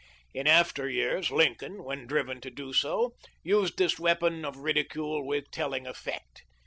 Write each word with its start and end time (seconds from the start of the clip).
In 0.33 0.47
after 0.47 0.89
years 0.89 1.29
Lincoln, 1.29 1.83
when 1.83 2.07
driven 2.07 2.41
to 2.41 2.49
do 2.49 2.73
so, 2.73 3.13
used 3.43 3.77
this 3.77 3.99
weapon 3.99 4.43
of 4.43 4.57
ridicule 4.57 5.23
with 5.23 5.51
telling 5.51 5.85
effect. 5.85 6.41